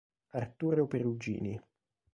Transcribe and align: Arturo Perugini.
Arturo 0.39 0.87
Perugini. 0.87 1.53